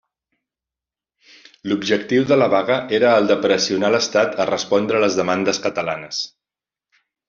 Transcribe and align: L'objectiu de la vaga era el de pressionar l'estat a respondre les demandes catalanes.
L'objectiu 1.73 2.25
de 2.31 2.39
la 2.43 2.49
vaga 2.55 2.79
era 3.01 3.13
el 3.19 3.31
de 3.35 3.39
pressionar 3.45 3.95
l'estat 3.99 4.37
a 4.47 4.51
respondre 4.55 5.07
les 5.07 5.23
demandes 5.25 5.67
catalanes. 5.71 6.29